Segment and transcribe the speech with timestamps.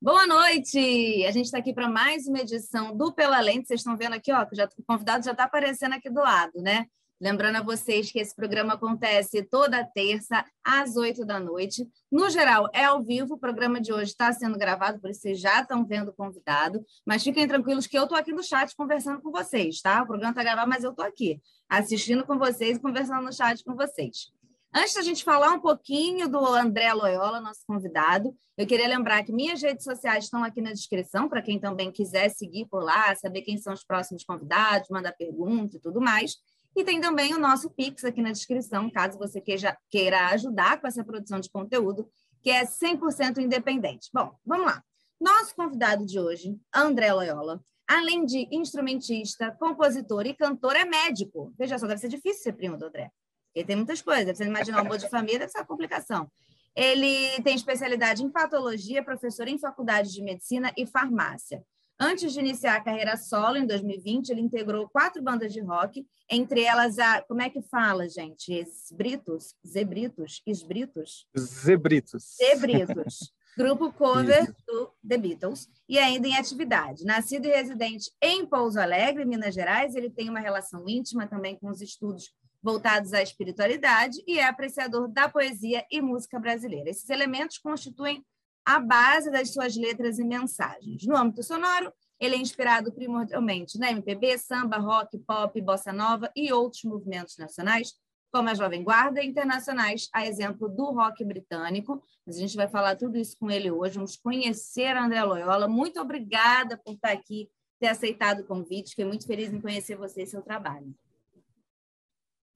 [0.00, 1.26] Boa noite!
[1.26, 3.66] A gente está aqui para mais uma edição do Pela Lente.
[3.66, 6.62] Vocês estão vendo aqui, ó, que já, o convidado já está aparecendo aqui do lado,
[6.62, 6.86] né?
[7.20, 11.84] Lembrando a vocês que esse programa acontece toda terça, às oito da noite.
[12.12, 13.34] No geral, é ao vivo.
[13.34, 16.80] O programa de hoje está sendo gravado, por isso vocês já estão vendo o convidado.
[17.04, 20.00] Mas fiquem tranquilos que eu estou aqui no chat conversando com vocês, tá?
[20.04, 23.64] O programa está gravado, mas eu estou aqui, assistindo com vocês e conversando no chat
[23.64, 24.32] com vocês.
[24.74, 29.32] Antes da gente falar um pouquinho do André Loyola, nosso convidado, eu queria lembrar que
[29.32, 33.42] minhas redes sociais estão aqui na descrição, para quem também quiser seguir por lá, saber
[33.42, 36.36] quem são os próximos convidados, mandar perguntas e tudo mais.
[36.76, 40.86] E tem também o nosso Pix aqui na descrição, caso você queira, queira ajudar com
[40.86, 42.06] essa produção de conteúdo,
[42.42, 44.10] que é 100% independente.
[44.12, 44.84] Bom, vamos lá.
[45.18, 51.54] Nosso convidado de hoje, André Loyola, além de instrumentista, compositor e cantor, é médico.
[51.58, 53.10] Veja só, deve ser difícil ser primo do André.
[53.58, 54.36] Ele tem muitas coisas.
[54.36, 56.30] Você imaginar um amor de família, uma complicação.
[56.76, 61.64] Ele tem especialidade em patologia, professor em faculdade de medicina e farmácia.
[62.00, 66.62] Antes de iniciar a carreira solo, em 2020, ele integrou quatro bandas de rock, entre
[66.62, 67.20] elas a.
[67.22, 68.52] Como é que fala, gente?
[68.52, 69.56] Esbritos?
[69.66, 70.40] Zebritos?
[70.46, 71.26] Esbritos?
[71.36, 72.36] Zebritos.
[72.36, 73.32] Zebritos.
[73.58, 74.54] Grupo cover Isso.
[74.68, 77.04] do The Beatles e ainda em atividade.
[77.04, 81.68] Nascido e residente em Pouso Alegre, Minas Gerais, ele tem uma relação íntima também com
[81.68, 86.90] os estudos voltados à espiritualidade e é apreciador da poesia e música brasileira.
[86.90, 88.24] Esses elementos constituem
[88.64, 91.06] a base das suas letras e mensagens.
[91.06, 96.52] No âmbito sonoro, ele é inspirado primordialmente na MPB, samba, rock, pop, bossa nova e
[96.52, 97.94] outros movimentos nacionais,
[98.30, 102.02] como a Jovem Guarda, e internacionais, a exemplo do rock britânico.
[102.26, 103.94] Mas a gente vai falar tudo isso com ele hoje.
[103.94, 105.66] Vamos conhecer André Loyola.
[105.66, 107.48] Muito obrigada por estar aqui,
[107.80, 108.90] ter aceitado o convite.
[108.90, 110.94] Fiquei muito feliz em conhecer você e seu trabalho.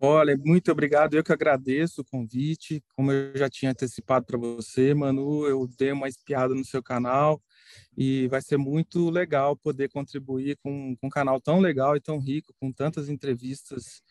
[0.05, 1.15] Olha, muito obrigado.
[1.15, 2.83] Eu que agradeço o convite.
[2.97, 7.41] Como eu já tinha antecipado para você, Manu, eu dei uma espiada no seu canal
[7.97, 12.19] e vai ser muito legal poder contribuir com, com um canal tão legal e tão
[12.19, 14.03] rico, com tantas entrevistas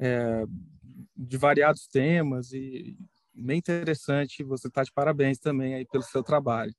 [0.00, 0.46] é,
[1.14, 2.96] de variados temas e
[3.34, 4.42] bem interessante.
[4.44, 6.74] Você está de parabéns também aí pelo seu trabalho.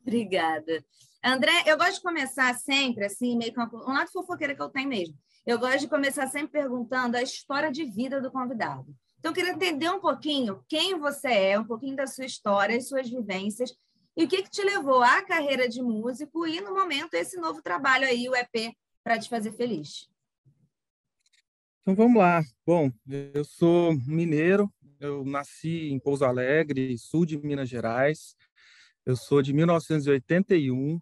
[0.00, 0.82] Obrigada.
[1.24, 4.88] André, eu gosto de começar sempre assim, meio com um lado fofoqueira que eu tenho
[4.88, 5.16] mesmo
[5.46, 8.84] eu gosto de começar sempre perguntando a história de vida do convidado.
[9.18, 12.88] Então, eu queria entender um pouquinho quem você é, um pouquinho da sua história, as
[12.88, 13.72] suas vivências,
[14.16, 17.62] e o que, que te levou à carreira de músico e, no momento, esse novo
[17.62, 20.08] trabalho aí, o EP, para te fazer feliz.
[21.82, 22.42] Então, vamos lá.
[22.66, 28.34] Bom, eu sou mineiro, eu nasci em Pouso Alegre, sul de Minas Gerais.
[29.06, 31.00] Eu sou de 1981,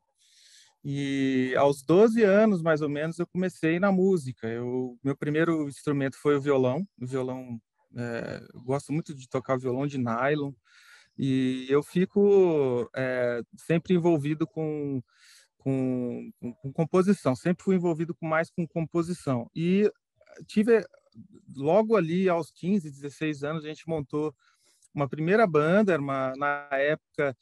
[0.84, 4.46] e aos 12 anos, mais ou menos, eu comecei na música.
[4.46, 6.86] Eu, meu primeiro instrumento foi o violão.
[7.00, 7.58] O violão,
[7.96, 10.52] é, eu gosto muito de tocar violão de nylon.
[11.16, 15.02] E eu fico é, sempre envolvido com,
[15.56, 17.34] com, com, com, composição.
[17.34, 19.50] Sempre fui envolvido com mais com composição.
[19.56, 19.90] E
[20.46, 20.84] tive,
[21.56, 24.34] logo ali, aos 15, 16 anos, a gente montou
[24.94, 27.34] uma primeira banda, uma, na época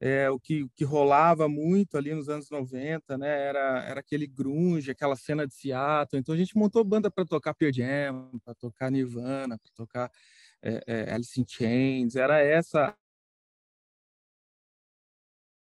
[0.00, 3.28] é, o que, que rolava muito ali nos anos 90, né?
[3.28, 6.20] Era, era aquele grunge, aquela cena de Seattle.
[6.20, 10.10] Então a gente montou banda para tocar Pearl Jam, para tocar Nirvana, para tocar
[10.62, 12.14] é, é, Alice in Chains.
[12.16, 12.94] Era essa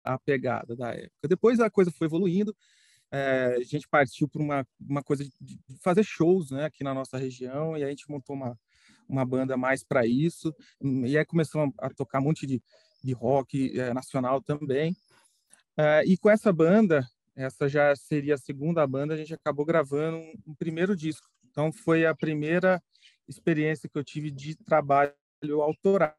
[0.04, 1.28] a pegada da época.
[1.28, 2.54] Depois a coisa foi evoluindo.
[3.10, 7.18] É, a gente partiu para uma, uma coisa de fazer shows né, aqui na nossa
[7.18, 8.58] região e a gente montou uma,
[9.06, 10.54] uma banda mais para isso.
[10.80, 12.62] E aí começamos a, tocar um monte de
[13.02, 14.92] de rock é, nacional também.
[15.78, 20.18] Uh, e com essa banda, essa já seria a segunda banda, a gente acabou gravando
[20.18, 21.26] um, um, primeiro disco.
[21.50, 22.82] Então foi a primeira
[23.26, 25.14] experiência que eu tive de trabalho
[25.60, 26.14] autoral.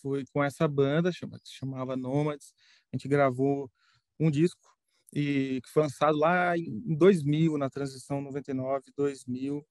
[0.00, 2.52] Foi com essa banda, chama, chamava Nomads.
[2.92, 3.70] A gente gravou
[4.18, 4.68] um disco
[5.12, 9.66] e que foi lançado lá em 2000, na transição 99 2000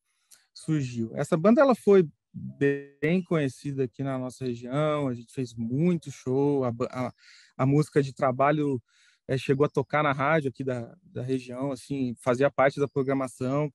[0.53, 1.11] surgiu.
[1.15, 2.07] Essa banda ela foi
[2.37, 7.13] bem conhecida aqui na nossa região, a gente fez muito show, a, a,
[7.57, 8.81] a música de trabalho
[9.27, 13.71] é, chegou a tocar na rádio aqui da, da região, assim, fazia parte da programação,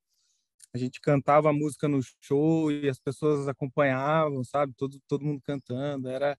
[0.75, 5.43] a gente cantava a música no show e as pessoas acompanhavam, sabe, todo, todo mundo
[5.43, 6.39] cantando, era,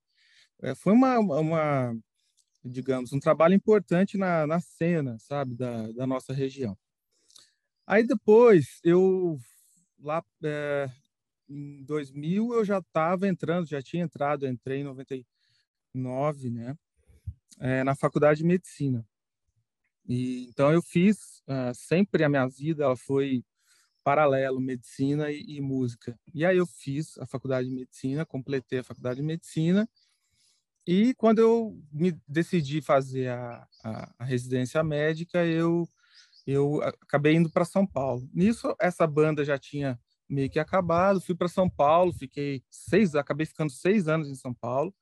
[0.61, 1.95] é, foi uma, uma,
[2.63, 6.77] digamos, um trabalho importante na, na cena, sabe, da, da nossa região.
[7.85, 9.37] Aí depois eu
[9.99, 10.89] lá é,
[11.49, 16.77] em 2000 eu já estava entrando, já tinha entrado, entrei em 99, né,
[17.59, 19.05] é, na faculdade de medicina.
[20.07, 23.43] E então eu fiz uh, sempre a minha vida, ela foi
[24.03, 26.19] paralelo medicina e, e, música.
[26.33, 29.87] E aí eu fiz a faculdade de medicina, completei a faculdade de medicina
[30.85, 35.87] E quando eu me decidi fazer a, a, a residência médica, eu,
[36.45, 38.29] eu acabei indo para São Paulo.
[38.33, 39.97] Nisso, essa banda já tinha
[40.29, 44.53] meio que acabado, fui para São Paulo, fiquei seis, acabei ficando seis anos em São
[44.53, 44.93] Paulo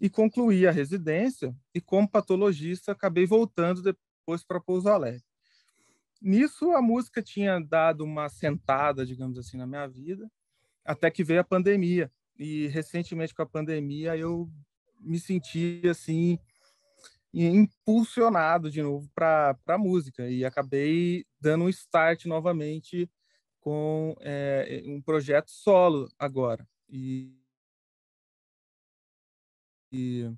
[0.00, 5.24] e concluí a residência e como patologista acabei voltando depois para Pouso Alegre.
[6.20, 10.30] Nisso a música tinha dado uma sentada, digamos assim, na minha vida,
[10.84, 12.10] até que veio a pandemia.
[12.38, 14.50] E recentemente com a pandemia eu
[15.00, 16.38] me senti assim
[17.32, 23.10] impulsionado de novo para a música e acabei dando um start novamente
[23.66, 26.64] com é, um projeto solo agora.
[26.88, 27.34] E,
[29.90, 30.30] e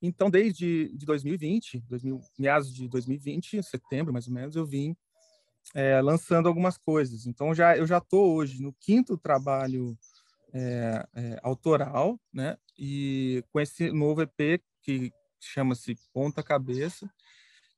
[0.00, 4.96] então, desde de 2020, 2000, meados de 2020, setembro mais ou menos, eu vim
[5.74, 7.26] é, lançando algumas coisas.
[7.26, 9.94] Então, já eu já estou hoje no quinto trabalho
[10.54, 12.56] é, é, autoral, né?
[12.78, 17.12] E com esse novo EP que chama-se Ponta Cabeça,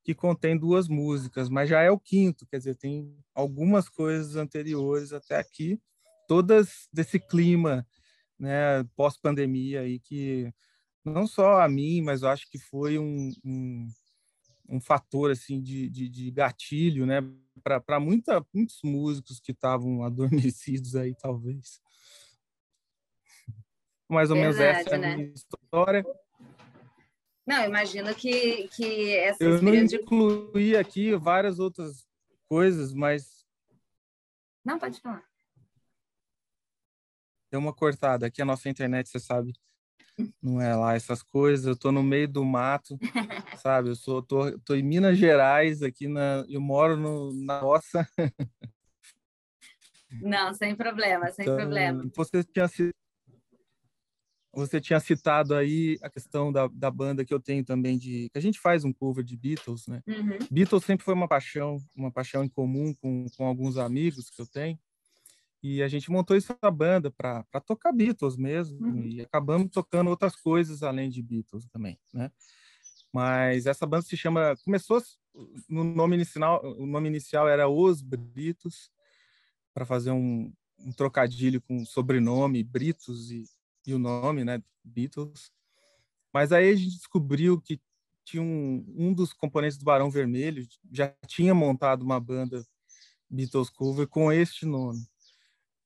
[0.03, 5.13] que contém duas músicas, mas já é o quinto, quer dizer, tem algumas coisas anteriores
[5.13, 5.81] até aqui,
[6.27, 7.87] todas desse clima,
[8.39, 10.53] né, pós-pandemia aí que
[11.05, 13.89] não só a mim, mas eu acho que foi um, um,
[14.69, 17.21] um fator assim de, de, de gatilho, né,
[17.63, 21.81] para muita muitos músicos que estavam adormecidos aí talvez.
[24.09, 25.17] Mais ou Verdade, menos essa é a né?
[25.17, 26.05] minha história.
[27.51, 32.07] Não, imagino que, que essa Eu não incluí aqui várias outras
[32.49, 33.45] coisas, mas.
[34.65, 35.25] Não, pode falar.
[37.51, 38.27] Deu uma cortada.
[38.27, 39.53] Aqui a nossa internet, você sabe,
[40.41, 41.67] não é lá essas coisas.
[41.67, 42.97] Eu tô no meio do mato,
[43.61, 43.89] sabe?
[43.89, 46.45] Eu sou, tô, tô em Minas Gerais, aqui na.
[46.49, 48.09] Eu moro no, na roça.
[50.23, 52.09] Não, sem problema, sem então, problema.
[52.15, 52.95] Você tinha sido
[54.53, 58.39] você tinha citado aí a questão da, da banda que eu tenho também de que
[58.39, 60.03] a gente faz um cover de Beatles, né?
[60.07, 60.39] Uhum.
[60.51, 64.47] Beatles sempre foi uma paixão, uma paixão em comum com, com alguns amigos que eu
[64.47, 64.79] tenho.
[65.63, 69.07] E a gente montou essa banda para tocar Beatles mesmo uhum.
[69.07, 72.31] e acabamos tocando outras coisas além de Beatles também, né?
[73.13, 75.01] Mas essa banda se chama começou
[75.69, 78.91] no nome inicial, o nome inicial era Os Britos
[79.73, 83.45] para fazer um, um trocadilho com sobrenome Britos e
[83.87, 85.51] e o nome, né, Beatles.
[86.33, 87.81] Mas aí a gente descobriu que
[88.25, 92.65] tinha um, um dos componentes do Barão Vermelho já tinha montado uma banda
[93.29, 95.05] Beatles cover com este nome.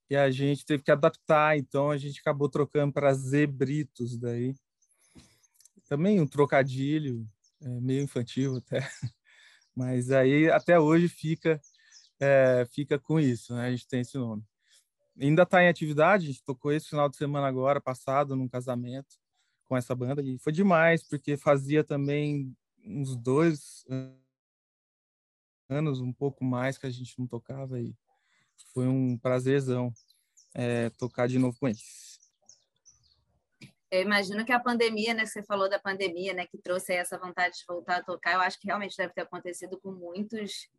[0.09, 4.53] E a gente teve que adaptar, então a gente acabou trocando para Zebritos daí.
[5.87, 7.27] Também um trocadilho,
[7.61, 8.79] é, meio infantil até.
[9.75, 11.59] Mas aí até hoje fica
[12.19, 13.67] é, fica com isso, né?
[13.67, 14.43] A gente tem esse nome
[15.19, 19.15] ainda está em atividade, a gente tocou esse final de semana agora, passado, num casamento
[19.65, 23.83] com essa banda, e foi demais, porque fazia também uns dois
[25.69, 27.95] anos, um pouco mais, que a gente não tocava, e
[28.73, 29.91] foi um prazerzão
[30.53, 32.19] é, tocar de novo com eles.
[33.89, 37.57] Eu imagino que a pandemia, né, você falou da pandemia, né, que trouxe essa vontade
[37.57, 40.69] de voltar a tocar, eu acho que realmente deve ter acontecido com muitos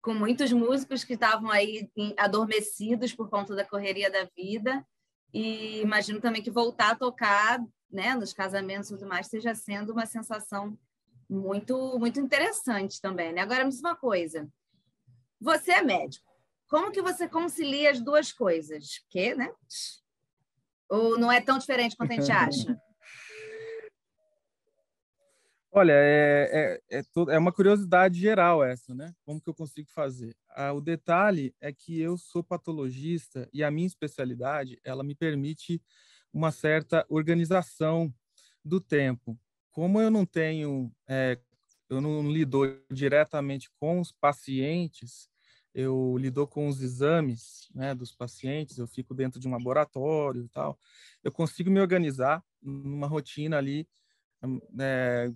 [0.00, 4.84] com muitos músicos que estavam aí adormecidos por conta da correria da vida.
[5.32, 7.60] E imagino também que voltar a tocar
[7.90, 10.78] né, nos casamentos e tudo mais esteja sendo uma sensação
[11.28, 13.32] muito muito interessante também.
[13.32, 13.40] Né?
[13.40, 14.48] Agora, me diz uma coisa.
[15.40, 16.26] Você é médico.
[16.68, 19.00] Como que você concilia as duas coisas?
[19.00, 19.50] Porque, né?
[20.88, 22.80] Ou não é tão diferente quanto a gente acha?
[25.78, 29.14] Olha, é, é, é, é, uma curiosidade geral essa, né?
[29.24, 30.36] Como que eu consigo fazer?
[30.50, 35.80] Ah, o detalhe é que eu sou patologista e a minha especialidade, ela me permite
[36.32, 38.12] uma certa organização
[38.64, 39.38] do tempo.
[39.70, 41.38] Como eu não tenho, é,
[41.88, 45.28] eu não lido diretamente com os pacientes,
[45.72, 50.48] eu lido com os exames né, dos pacientes, eu fico dentro de um laboratório e
[50.48, 50.76] tal,
[51.22, 53.86] eu consigo me organizar numa rotina ali
[54.80, 55.32] é,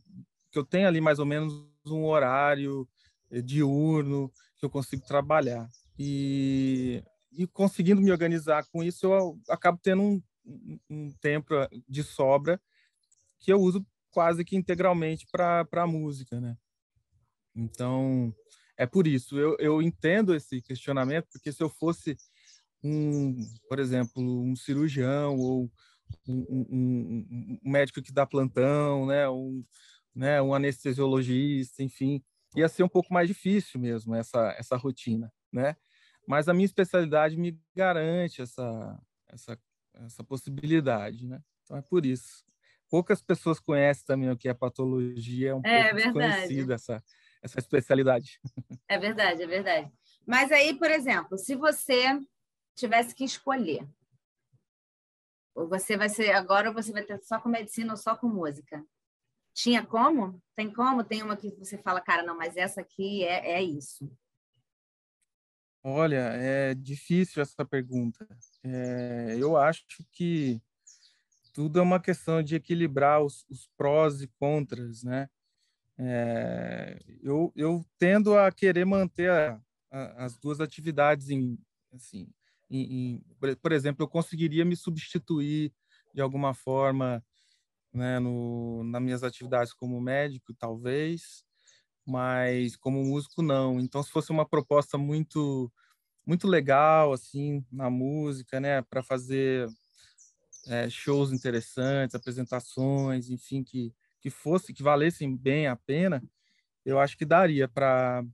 [0.52, 1.52] que eu tenho ali mais ou menos
[1.86, 2.86] um horário
[3.30, 5.68] eh, diurno que eu consigo trabalhar.
[5.98, 10.22] E, e conseguindo me organizar com isso, eu acabo tendo um,
[10.88, 11.54] um tempo
[11.88, 12.60] de sobra
[13.40, 16.56] que eu uso quase que integralmente para a música, né?
[17.56, 18.34] Então,
[18.76, 19.38] é por isso.
[19.38, 22.16] Eu, eu entendo esse questionamento, porque se eu fosse
[22.84, 23.36] um,
[23.68, 25.70] por exemplo, um cirurgião ou
[26.28, 29.28] um, um, um médico que dá plantão, né?
[29.28, 29.64] Um,
[30.14, 32.22] né, um anestesiologista, enfim,
[32.54, 35.76] ia ser um pouco mais difícil mesmo essa essa rotina, né?
[36.26, 39.58] Mas a minha especialidade me garante essa essa
[39.94, 41.40] essa possibilidade, né?
[41.64, 42.44] Então é por isso.
[42.88, 47.02] poucas pessoas conhecem também o que é patologia, é um é, pouco desconhecida essa,
[47.42, 48.38] essa especialidade.
[48.88, 49.90] É verdade, é verdade.
[50.26, 52.20] Mas aí, por exemplo, se você
[52.74, 53.88] tivesse que escolher,
[55.54, 58.28] ou você vai ser agora ou você vai ter só com medicina ou só com
[58.28, 58.84] música?
[59.54, 60.42] Tinha como?
[60.54, 61.04] Tem como?
[61.04, 64.10] Tem uma que você fala, cara, não, mas essa aqui é, é isso.
[65.84, 68.26] Olha, é difícil essa pergunta.
[68.62, 70.60] É, eu acho que
[71.52, 75.28] tudo é uma questão de equilibrar os, os prós e contras, né?
[75.98, 81.58] É, eu, eu tendo a querer manter a, a, as duas atividades em,
[81.92, 82.28] assim,
[82.70, 85.72] em, em, por exemplo, eu conseguiria me substituir
[86.14, 87.22] de alguma forma
[87.92, 91.44] né, no, nas minhas atividades como médico, talvez,
[92.06, 93.80] mas como músico não.
[93.80, 95.72] Então, se fosse uma proposta muito
[96.26, 99.68] muito legal assim na música, né, para fazer
[100.68, 106.22] é, shows interessantes, apresentações, enfim, que que fosse que valessem bem a pena,
[106.84, 108.24] eu acho que daria para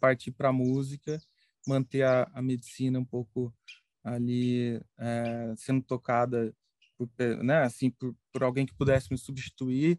[0.00, 1.20] partir para a música,
[1.66, 3.54] manter a, a, medicina um pouco
[4.02, 6.52] ali é, sendo tocada
[6.96, 7.08] por,
[7.42, 9.98] né, assim, por, por alguém que pudesse me substituir,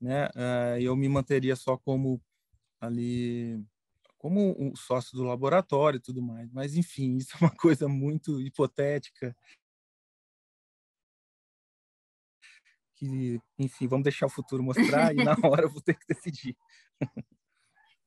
[0.00, 2.20] né, é, eu me manteria só como
[2.80, 3.64] ali
[4.18, 6.50] como um sócio do laboratório e tudo mais.
[6.52, 9.36] Mas enfim, isso é uma coisa muito hipotética
[12.94, 16.56] que, enfim, vamos deixar o futuro mostrar e na hora eu vou ter que decidir.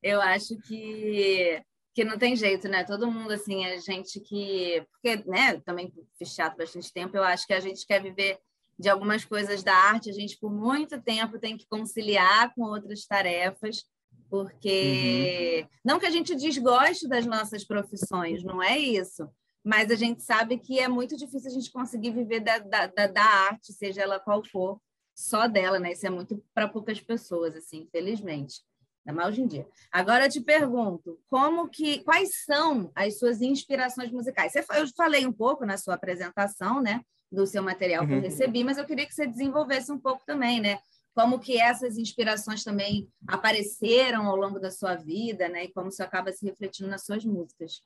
[0.01, 1.61] Eu acho que
[1.95, 2.83] que não tem jeito, né?
[2.83, 7.53] Todo mundo assim, a gente que, porque, né, também fechado bastante tempo, eu acho que
[7.53, 8.37] a gente quer viver
[8.77, 13.05] de algumas coisas da arte, a gente por muito tempo tem que conciliar com outras
[13.05, 13.85] tarefas,
[14.29, 15.69] porque uhum.
[15.85, 19.29] não que a gente desgoste das nossas profissões, não é isso,
[19.63, 23.23] mas a gente sabe que é muito difícil a gente conseguir viver da, da, da
[23.23, 24.81] arte, seja ela qual for,
[25.15, 25.93] só dela, né?
[25.93, 28.61] Isso é muito para poucas pessoas, assim, infelizmente.
[29.05, 29.67] Ainda mais hoje em dia.
[29.91, 34.51] Agora eu te pergunto, como que, quais são as suas inspirações musicais?
[34.51, 37.01] Você, eu falei um pouco na sua apresentação, né?
[37.31, 38.07] Do seu material uhum.
[38.07, 38.23] que eu uhum.
[38.23, 40.79] recebi, mas eu queria que você desenvolvesse um pouco também, né?
[41.13, 45.65] Como que essas inspirações também apareceram ao longo da sua vida, né?
[45.65, 47.81] E como isso acaba se refletindo nas suas músicas.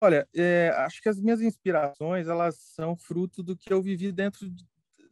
[0.00, 4.48] Olha, é, acho que as minhas inspirações elas são fruto do que eu vivi dentro
[4.48, 4.64] de,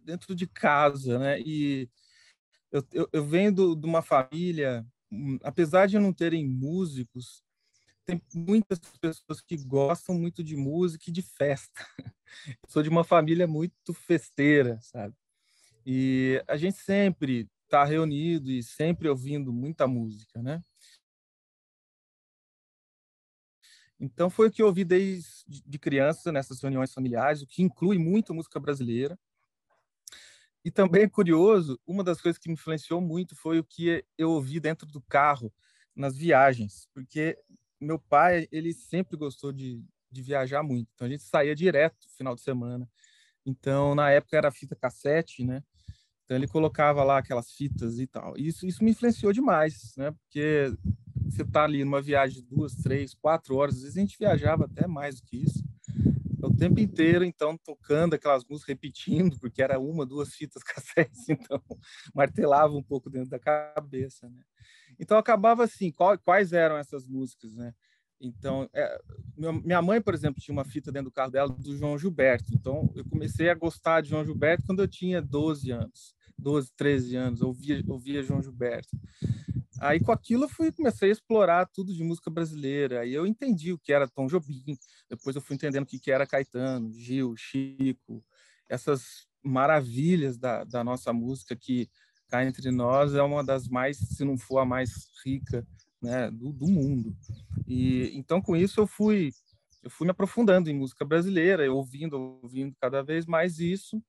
[0.04, 1.40] dentro de casa, né?
[1.40, 1.88] E
[2.76, 7.42] eu, eu, eu venho de uma família, hum, apesar de não terem músicos,
[8.04, 11.84] tem muitas pessoas que gostam muito de música e de festa.
[12.62, 15.14] Eu sou de uma família muito festeira, sabe?
[15.84, 20.62] E a gente sempre está reunido e sempre ouvindo muita música, né?
[23.98, 27.98] Então foi o que eu ouvi desde de criança nessas reuniões familiares, o que inclui
[27.98, 29.18] muito música brasileira.
[30.66, 34.32] E também é curioso, uma das coisas que me influenciou muito foi o que eu
[34.32, 35.54] ouvi dentro do carro
[35.94, 37.38] nas viagens, porque
[37.80, 39.80] meu pai ele sempre gostou de,
[40.10, 42.90] de viajar muito, então a gente saía direto no final de semana.
[43.46, 45.62] Então na época era fita cassete, né?
[46.24, 48.36] Então ele colocava lá aquelas fitas e tal.
[48.36, 50.10] E isso, isso me influenciou demais, né?
[50.10, 50.76] Porque
[51.26, 54.64] você tá ali numa viagem de duas, três, quatro horas, às vezes a gente viajava
[54.64, 55.62] até mais do que isso.
[56.46, 61.60] O tempo inteiro, então, tocando aquelas músicas, repetindo, porque era uma, duas fitas cassetes, então
[62.14, 64.42] martelava um pouco dentro da cabeça, né?
[64.98, 67.74] Então acabava assim, qual, quais eram essas músicas, né?
[68.20, 68.98] Então, é,
[69.36, 72.54] minha mãe, por exemplo, tinha uma fita dentro do carro dela do João Gilberto.
[72.54, 77.16] Então, eu comecei a gostar de João Gilberto quando eu tinha 12 anos, 12, 13
[77.16, 78.96] anos, ouvia, ouvia João Gilberto.
[79.80, 83.00] Aí com aquilo eu fui comecei a explorar tudo de música brasileira.
[83.00, 84.76] Aí eu entendi o que era Tom Jobim.
[85.08, 88.24] Depois eu fui entendendo o que era Caetano, Gil, Chico,
[88.68, 91.88] essas maravilhas da, da nossa música que
[92.28, 95.66] cá entre nós é uma das mais, se não for a mais rica,
[96.02, 97.16] né, do, do mundo.
[97.66, 99.32] E então com isso eu fui
[99.82, 104.02] eu fui me aprofundando em música brasileira, ouvindo, ouvindo cada vez mais isso,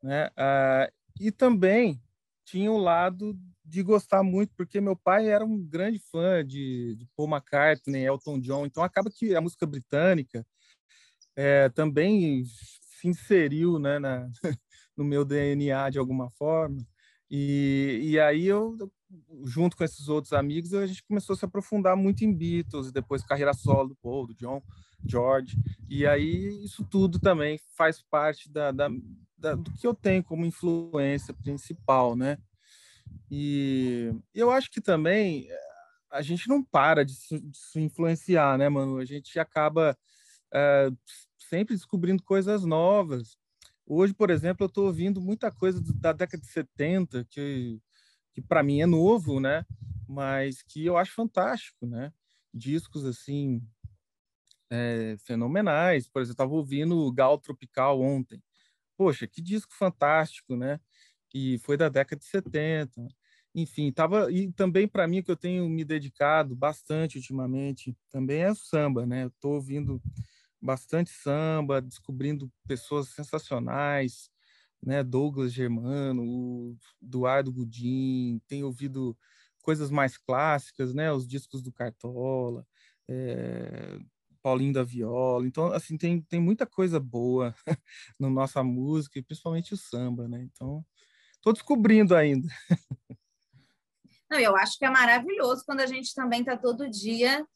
[0.00, 0.30] né?
[0.36, 2.00] Ah, e também
[2.44, 7.06] tinha o lado de gostar muito, porque meu pai era um grande fã de, de
[7.16, 10.46] Paul McCartney, Elton John, então acaba que a música britânica
[11.34, 14.30] é, também se inseriu né, na,
[14.96, 16.78] no meu DNA de alguma forma.
[17.28, 18.76] E, e aí eu,
[19.44, 23.24] junto com esses outros amigos, a gente começou a se aprofundar muito em Beatles, depois
[23.24, 24.62] carreira solo do Paul, do John,
[25.04, 25.56] George.
[25.88, 28.88] E aí isso tudo também faz parte da, da,
[29.36, 32.38] da do que eu tenho como influência principal, né?
[33.30, 35.60] E eu acho que também eh,
[36.10, 38.98] a gente não para de se, influenciar, né, mano?
[38.98, 39.96] A gente acaba
[40.52, 40.90] é,
[41.38, 43.36] sempre descobrindo coisas novas.
[43.86, 47.80] Hoje, por exemplo, eu estou ouvindo muita coisa da década de 70, que,
[48.32, 49.64] que para mim é novo, né?
[50.08, 52.12] Mas que eu acho fantástico, né?
[52.52, 53.62] Discos assim
[54.70, 56.08] é, fenomenais.
[56.08, 58.42] Por exemplo, eu estava ouvindo Gal Tropical ontem.
[58.96, 60.80] Poxa, que disco fantástico, né?
[61.36, 63.06] E foi da década de 70.
[63.54, 68.50] Enfim, tava e também para mim que eu tenho me dedicado bastante ultimamente, também é
[68.50, 69.24] o samba, né?
[69.24, 70.00] Eu tô ouvindo
[70.60, 74.30] bastante samba, descobrindo pessoas sensacionais,
[74.82, 75.02] né?
[75.04, 79.16] Douglas Germano, Eduardo Gudim, tenho ouvido
[79.62, 81.12] coisas mais clássicas, né?
[81.12, 82.66] Os discos do Cartola,
[83.08, 83.98] é,
[84.42, 85.46] Paulinho da Viola.
[85.46, 87.54] Então, assim, tem, tem muita coisa boa
[88.18, 90.42] na nossa música, e principalmente o samba, né?
[90.42, 90.84] Então,
[91.46, 92.48] estou descobrindo ainda.
[94.28, 97.46] Não, eu acho que é maravilhoso quando a gente também está todo dia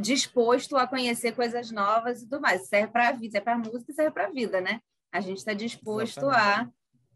[0.00, 2.68] disposto a conhecer coisas novas e tudo mais.
[2.68, 4.80] Serve para a vida, serve para a música e serve para a vida, né?
[5.10, 6.68] A gente está disposto a,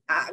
[0.09, 0.31] a,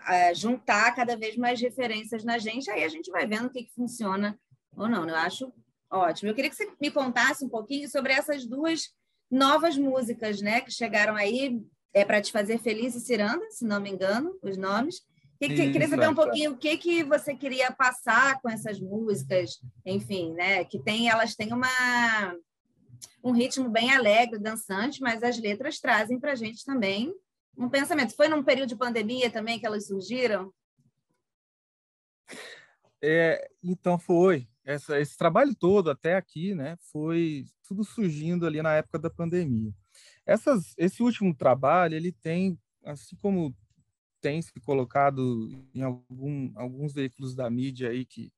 [0.00, 3.64] a, juntar cada vez mais referências na gente, aí a gente vai vendo o que,
[3.64, 4.38] que funciona
[4.76, 5.06] ou não.
[5.06, 5.52] Eu acho
[5.90, 6.30] ótimo.
[6.30, 8.94] Eu queria que você me contasse um pouquinho sobre essas duas
[9.30, 11.60] novas músicas, né, que chegaram aí
[11.92, 15.02] é para te fazer feliz e Ciranda, se não me engano, os nomes.
[15.40, 19.58] Que, que, queria saber um pouquinho o que, que você queria passar com essas músicas,
[19.86, 20.64] enfim, né?
[20.64, 22.36] Que tem, elas têm uma
[23.24, 27.14] um ritmo bem alegre, dançante, mas as letras trazem para a gente também
[27.56, 28.14] um pensamento.
[28.14, 30.52] Foi num período de pandemia também que elas surgiram?
[33.02, 34.46] É, então foi.
[34.62, 36.76] Essa, esse trabalho todo até aqui, né?
[36.92, 39.72] Foi tudo surgindo ali na época da pandemia.
[40.26, 43.56] Essas, esse último trabalho, ele tem, assim como
[44.20, 48.32] tem se colocado em algum, alguns veículos da mídia aí que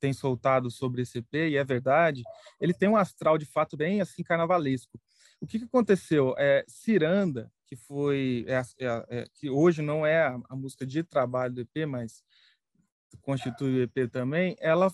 [0.00, 2.22] tem soltado sobre esse EP, e é verdade,
[2.58, 4.98] ele tem um astral de fato bem assim carnavalesco.
[5.40, 6.34] O que, que aconteceu?
[6.38, 11.02] É, Ciranda, que foi é, é, é que hoje não é a, a, música de
[11.02, 12.24] trabalho do EP, mas
[13.20, 14.90] constitui o EP também, ela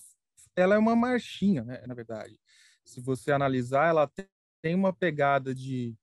[0.56, 2.40] ela é uma marchinha, né, na verdade.
[2.84, 4.10] Se você analisar, ela
[4.62, 5.94] tem uma pegada de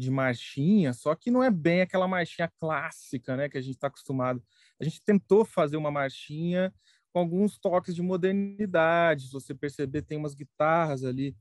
[0.00, 3.88] de marchinha, só que não é bem aquela marchinha clássica, né, que a gente está
[3.88, 4.42] acostumado.
[4.80, 6.72] A gente tentou fazer uma marchinha
[7.12, 9.26] com alguns toques de modernidade.
[9.26, 11.36] Se você perceber, tem umas guitarras ali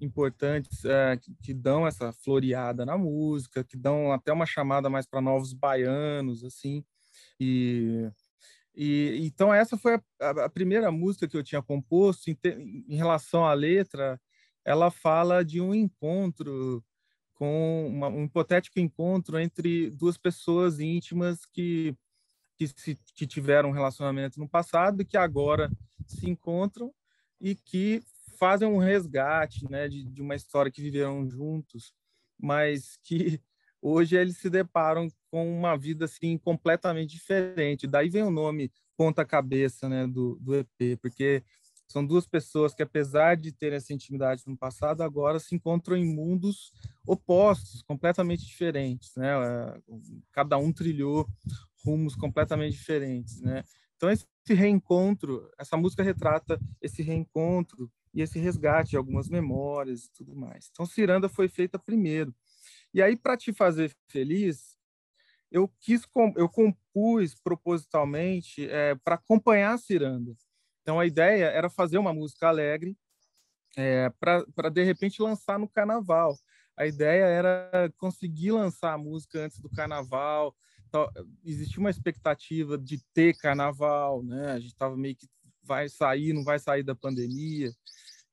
[0.00, 5.06] importantes é, que, que, dão essa floreada na música, que dão até uma chamada mais
[5.06, 6.84] para novos baianos, assim.
[7.40, 8.08] E,
[8.76, 12.30] e então essa foi a, a, primeira música que eu tinha composto.
[12.30, 12.36] Em,
[12.88, 14.20] em relação à letra,
[14.64, 16.84] ela fala de um encontro
[17.34, 21.94] com uma, um hipotético encontro entre duas pessoas íntimas que,
[22.56, 25.70] que, se, que tiveram um relacionamento no passado e que agora
[26.06, 26.92] se encontram
[27.40, 28.02] e que
[28.38, 31.92] fazem um resgate né, de, de uma história que viveram juntos,
[32.38, 33.40] mas que
[33.82, 37.86] hoje eles se deparam com uma vida assim completamente diferente.
[37.86, 41.42] Daí vem o nome Ponta Cabeça né, do, do EP, porque
[41.86, 46.04] são duas pessoas que, apesar de terem essa intimidade no passado, agora se encontram em
[46.04, 46.72] mundos
[47.06, 49.28] opostos, completamente diferentes, né?
[49.28, 49.80] É,
[50.32, 51.28] cada um trilhou
[51.84, 53.62] rumos completamente diferentes, né?
[53.96, 60.12] Então esse reencontro, essa música retrata esse reencontro e esse resgate de algumas memórias e
[60.12, 60.68] tudo mais.
[60.70, 62.34] Então Ciranda foi feita primeiro.
[62.92, 64.76] E aí para te fazer feliz,
[65.50, 66.02] eu quis
[66.36, 70.34] eu compus propositalmente é, para acompanhar a Ciranda.
[70.84, 72.94] Então a ideia era fazer uma música alegre
[73.74, 76.36] é, para de repente lançar no carnaval.
[76.76, 80.54] A ideia era conseguir lançar a música antes do carnaval.
[80.86, 81.08] Então,
[81.42, 84.52] existia uma expectativa de ter carnaval, né?
[84.52, 85.26] A gente estava meio que
[85.62, 87.72] vai sair, não vai sair da pandemia.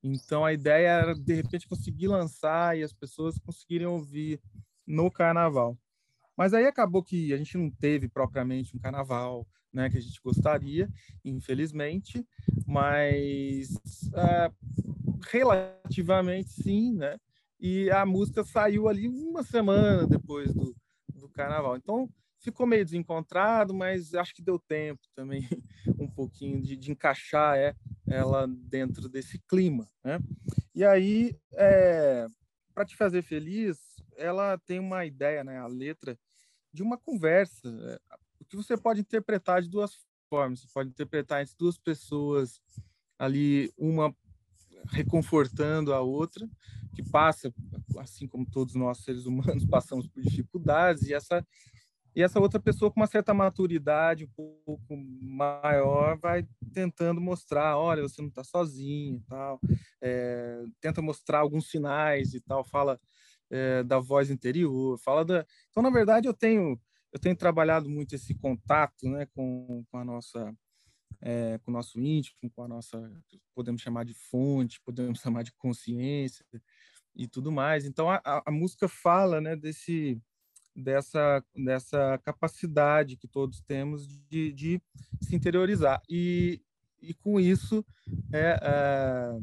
[0.03, 4.41] Então a ideia era de repente conseguir lançar e as pessoas conseguirem ouvir
[4.85, 5.77] no carnaval.
[6.35, 10.19] Mas aí acabou que a gente não teve propriamente um carnaval, né, que a gente
[10.21, 10.89] gostaria,
[11.23, 12.25] infelizmente,
[12.65, 13.69] mas
[14.13, 14.51] é,
[15.31, 17.17] relativamente sim, né?
[17.59, 20.75] E a música saiu ali uma semana depois do,
[21.13, 21.77] do carnaval.
[21.77, 25.47] Então ficou meio desencontrado, mas acho que deu tempo também
[25.99, 27.75] um pouquinho de, de encaixar é,
[28.07, 30.19] ela dentro desse clima, né?
[30.73, 32.25] E aí, é,
[32.73, 33.77] para te fazer feliz,
[34.17, 35.59] ela tem uma ideia, né?
[35.59, 36.17] A letra
[36.73, 37.99] de uma conversa.
[38.41, 39.97] É, que você pode interpretar de duas
[40.29, 40.61] formas.
[40.61, 42.59] Você pode interpretar entre duas pessoas
[43.17, 44.15] ali, uma
[44.89, 46.49] reconfortando a outra,
[46.95, 47.53] que passa,
[47.99, 51.45] assim como todos nós seres humanos passamos por dificuldades, e essa
[52.13, 54.29] e essa outra pessoa com uma certa maturidade um
[54.65, 59.61] pouco maior vai tentando mostrar, olha, você não está sozinho, tal,
[60.01, 62.99] é, tenta mostrar alguns sinais e tal, fala
[63.49, 65.45] é, da voz interior, fala da.
[65.69, 66.77] Então, na verdade, eu tenho
[67.11, 70.55] eu tenho trabalhado muito esse contato né, com, com a nossa
[71.21, 73.11] é, com o nosso íntimo, com a nossa,
[73.53, 76.43] podemos chamar de fonte, podemos chamar de consciência
[77.15, 77.85] e tudo mais.
[77.85, 80.19] Então a, a música fala, né, desse
[80.73, 84.81] dessa dessa capacidade que todos temos de, de
[85.21, 86.61] se interiorizar e,
[87.01, 87.85] e com isso
[88.31, 89.39] é, é,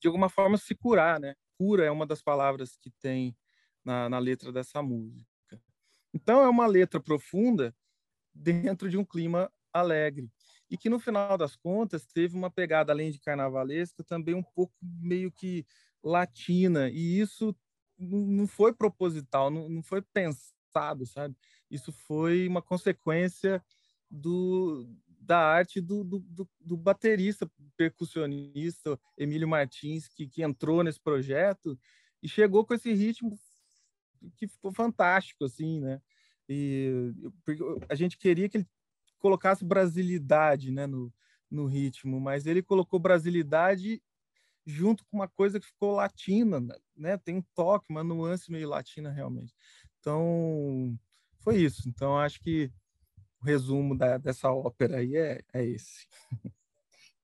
[0.00, 1.34] de alguma forma se curar, né?
[1.58, 3.36] Cura é uma das palavras que tem
[3.84, 5.35] na, na letra dessa música.
[6.16, 7.76] Então é uma letra profunda
[8.34, 10.30] dentro de um clima alegre
[10.70, 14.72] e que no final das contas teve uma pegada além de carnavalesca também um pouco
[14.80, 15.66] meio que
[16.02, 17.54] latina e isso
[17.98, 21.36] não foi proposital, não, foi pensado, sabe?
[21.70, 23.62] Isso foi uma consequência
[24.10, 24.88] do,
[25.20, 31.78] da arte do, do, do, baterista, percussionista Emílio Martins, que, que entrou nesse projeto
[32.22, 33.38] e chegou com esse ritmo
[34.36, 36.00] que ficou fantástico, assim, né?
[36.48, 37.12] E
[37.88, 38.68] a gente queria que ele
[39.18, 41.12] colocasse brasilidade, né, no,
[41.50, 44.00] no ritmo, mas ele colocou brasilidade
[44.64, 46.60] junto com uma coisa que ficou latina,
[46.96, 47.16] né?
[47.18, 49.54] Tem um toque, uma nuance meio latina realmente.
[50.00, 50.98] Então,
[51.38, 51.88] foi isso.
[51.88, 52.70] Então, acho que
[53.40, 56.06] o resumo da, dessa ópera aí é, é esse.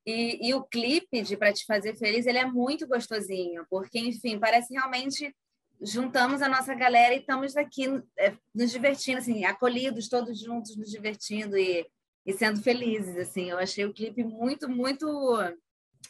[0.05, 4.37] E, e, o clipe de Para Te Fazer Feliz, ele é muito gostosinho, porque, enfim,
[4.37, 5.33] parece realmente
[5.83, 7.87] juntamos a nossa galera e estamos aqui
[8.19, 11.87] é, nos divertindo, assim, acolhidos, todos juntos, nos divertindo e,
[12.25, 13.51] e sendo felizes, assim.
[13.51, 15.07] Eu achei o clipe muito, muito,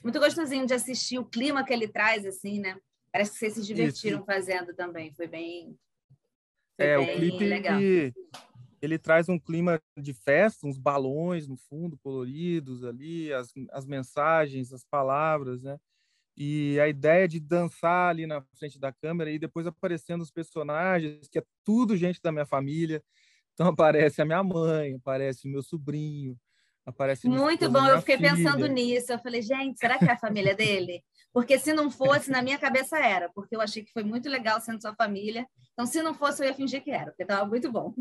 [0.04, 2.78] muito gostosinho de assistir, o clima que ele traz, assim, né?
[3.11, 4.26] Parece que vocês se divertiram Isso.
[4.26, 5.76] fazendo também, foi bem...
[6.76, 7.80] Foi é, bem o clipe, legal.
[7.80, 8.12] Ele,
[8.80, 14.72] ele traz um clima de festa, uns balões no fundo, coloridos ali, as, as mensagens,
[14.72, 15.78] as palavras, né?
[16.37, 21.29] E a ideia de dançar ali na frente da câmera e depois aparecendo os personagens,
[21.29, 23.03] que é tudo gente da minha família.
[23.53, 26.37] Então aparece a minha mãe, aparece o meu sobrinho,
[26.87, 28.35] aparece Muito bom, eu fiquei filha.
[28.35, 29.12] pensando nisso.
[29.12, 31.03] Eu falei, gente, será que é a família dele?
[31.33, 34.61] Porque se não fosse, na minha cabeça era, porque eu achei que foi muito legal
[34.61, 35.47] sendo sua família.
[35.73, 37.95] Então, se não fosse, eu ia fingir que era, porque estava muito bom.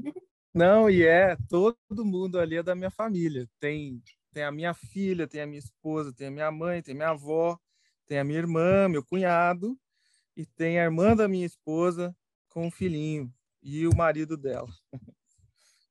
[0.53, 3.47] Não, e é, todo mundo ali é da minha família.
[3.57, 4.01] Tem,
[4.33, 7.09] tem a minha filha, tem a minha esposa, tem a minha mãe, tem a minha
[7.09, 7.57] avó.
[8.11, 9.79] Tem a minha irmã, meu cunhado,
[10.35, 12.13] e tem a irmã da minha esposa
[12.49, 14.67] com o filhinho e o marido dela.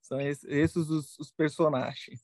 [0.03, 2.21] São esses, os, os, personagens.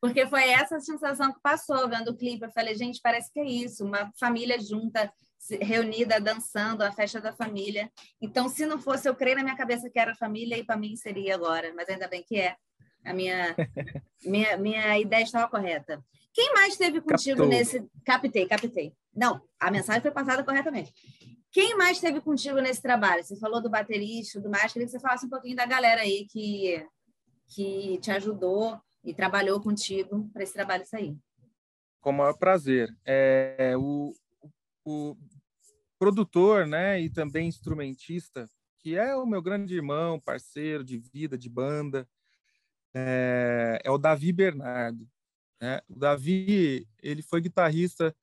[0.00, 2.44] Porque foi essa sensação que passou vendo o clipe.
[2.44, 5.12] Eu falei, gente, parece que é isso, uma família junta,
[5.60, 7.90] reunida, dançando, a festa da família.
[8.20, 10.94] Então, se não fosse, eu creio na minha cabeça que era família e para mim
[10.94, 12.54] seria agora, mas ainda bem que é.
[13.04, 13.56] A minha,
[14.24, 16.00] minha, minha ideia estava correta.
[16.32, 17.48] Quem mais esteve contigo Captou.
[17.48, 17.84] nesse.
[18.04, 18.94] Captei, captei.
[19.14, 20.92] Não, a mensagem foi passada corretamente.
[21.50, 23.22] Quem mais esteve contigo nesse trabalho?
[23.22, 24.72] Você falou do baterista, do mais.
[24.72, 26.86] Queria que você falasse um pouquinho da galera aí que,
[27.48, 31.14] que te ajudou e trabalhou contigo para esse trabalho sair.
[32.00, 32.88] Com o maior prazer.
[33.04, 34.14] É, o,
[34.84, 35.14] o
[35.98, 38.48] produtor né, e também instrumentista,
[38.78, 42.08] que é o meu grande irmão, parceiro de vida, de banda,
[42.94, 45.06] é, é o Davi Bernardo.
[45.60, 45.80] Né?
[45.88, 48.14] O Davi ele foi guitarrista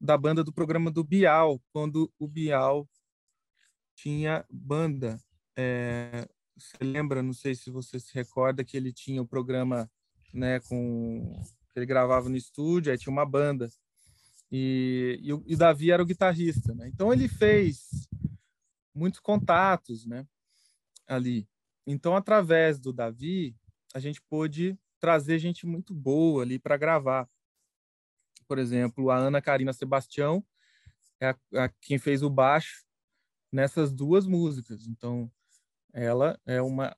[0.00, 2.88] da banda do programa do Bial, quando o Bial
[3.94, 5.18] tinha banda.
[5.56, 9.90] É, você lembra, não sei se você se recorda, que ele tinha o programa
[10.32, 11.42] né, com
[11.74, 13.68] ele gravava no estúdio, aí tinha uma banda.
[14.50, 16.88] E, e, o, e o Davi era o guitarrista, né?
[16.88, 18.08] Então ele fez
[18.94, 20.26] muitos contatos, né?
[21.06, 21.48] Ali.
[21.86, 23.54] Então, através do Davi,
[23.94, 27.28] a gente pôde trazer gente muito boa ali para gravar.
[28.46, 30.44] Por exemplo, a Ana Karina Sebastião
[31.20, 32.84] é a, a, quem fez o baixo
[33.52, 34.86] nessas duas músicas.
[34.86, 35.30] Então,
[35.92, 36.96] ela é uma,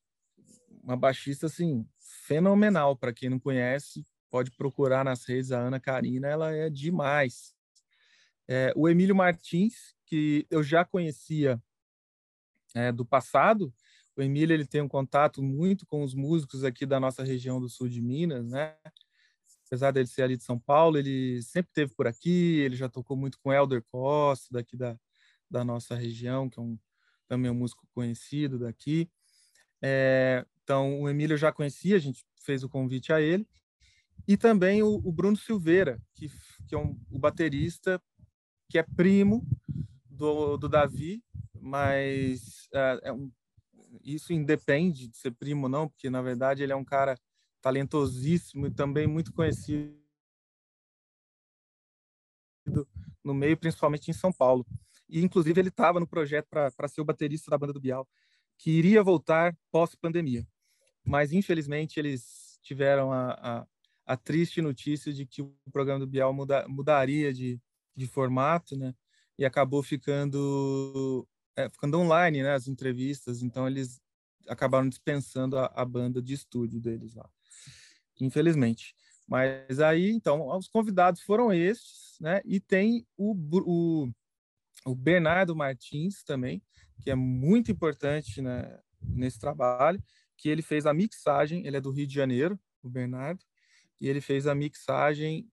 [0.82, 1.87] uma baixista assim
[2.26, 2.96] fenomenal.
[2.96, 7.54] Para quem não conhece, pode procurar nas redes a Ana Karina, ela é demais.
[8.46, 11.62] É, o Emílio Martins, que eu já conhecia
[12.74, 13.72] é, do passado,
[14.16, 17.68] o Emílio ele tem um contato muito com os músicos aqui da nossa região do
[17.68, 18.76] sul de Minas, né?
[19.68, 23.16] Apesar dele ser ali de São Paulo, ele sempre teve por aqui, ele já tocou
[23.16, 24.98] muito com Elder Costa, daqui da,
[25.50, 26.78] da nossa região, que é um,
[27.26, 29.11] também um músico conhecido daqui.
[29.83, 33.46] É, então, o Emílio já conhecia, a gente fez o convite a ele.
[34.26, 36.31] E também o, o Bruno Silveira, que,
[36.66, 38.02] que é um, o baterista,
[38.70, 39.46] que é primo
[40.09, 41.22] do, do Davi,
[41.61, 43.31] mas é, é um
[44.02, 47.16] isso independe de ser primo ou não, porque na verdade ele é um cara
[47.61, 49.97] talentosíssimo e também muito conhecido
[53.25, 54.66] no meio, principalmente em São Paulo.
[55.09, 58.07] E inclusive ele estava no projeto para ser o baterista da banda do Bial,
[58.59, 60.47] que iria voltar pós-pandemia.
[61.05, 63.66] mas infelizmente eles tiveram a, a,
[64.05, 67.61] a, triste notícia de que o programa do Bial muda, mudaria de,
[67.97, 68.94] de formato, né?
[69.38, 72.55] E acabou ficando é, ficando online, né?
[72.55, 74.01] As entrevistas, então eles
[74.49, 77.29] acabaram dispensando a, a banda de estúdio deles lá,
[78.20, 78.94] infelizmente.
[79.26, 82.40] Mas aí, então, os convidados foram esses, né?
[82.44, 84.11] E tem o, o,
[84.87, 86.62] o Bernardo Martins também,
[87.02, 90.02] que é muito importante né, nesse trabalho,
[90.37, 93.44] que ele fez a mixagem, ele é do Rio de Janeiro, o Bernardo,
[94.00, 95.46] e ele fez a mixagem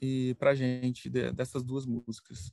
[0.00, 2.52] e para gente de, dessas duas músicas.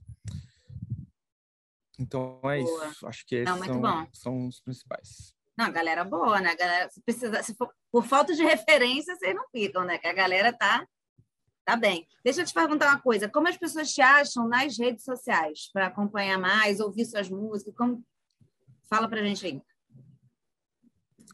[1.98, 2.88] Então é boa.
[2.88, 3.08] isso.
[3.08, 5.36] Acho que esses Não, são, são, os principais.
[5.60, 6.56] Não, galera boa, né?
[6.56, 9.98] Galera, se precisa, se for, por falta de referência, vocês não ficam, né?
[9.98, 10.88] Que a galera tá
[11.66, 12.08] tá bem.
[12.24, 15.88] Deixa eu te perguntar uma coisa: como as pessoas te acham nas redes sociais para
[15.88, 17.76] acompanhar mais, ouvir suas músicas?
[17.76, 18.02] Como...
[18.90, 19.62] Fala pra gente aí.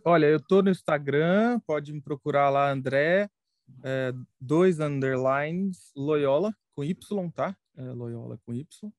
[0.03, 3.29] Olha, eu tô no Instagram, pode me procurar lá, André,
[3.83, 4.11] é,
[4.41, 7.55] dois underlines, Loyola, com Y, tá?
[7.77, 8.91] É, Loyola com Y.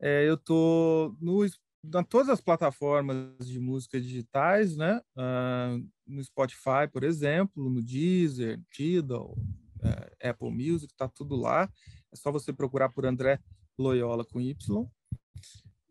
[0.00, 1.44] É, eu tô no,
[1.82, 5.00] em todas as plataformas de música digitais, né?
[5.16, 9.36] Uh, no Spotify, por exemplo, no Deezer, Tidal,
[9.78, 11.70] uh, Apple Music, tá tudo lá.
[12.12, 13.40] É só você procurar por André
[13.78, 14.86] Loyola com Y.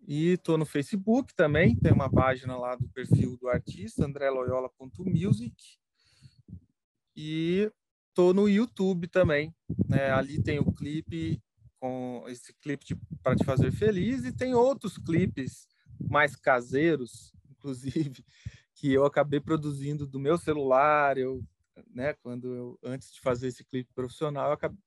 [0.07, 5.55] E tô no Facebook também, tem uma página lá do perfil do artista, andreloyola.music.
[7.15, 7.71] E
[8.13, 9.53] tô no YouTube também,
[9.87, 10.09] né?
[10.11, 11.41] Ali tem o clipe
[11.79, 12.85] com esse clipe
[13.21, 15.67] para te fazer feliz e tem outros clipes
[15.99, 18.25] mais caseiros, inclusive,
[18.75, 21.43] que eu acabei produzindo do meu celular, eu,
[21.93, 24.79] né, quando eu antes de fazer esse clipe profissional, acabei,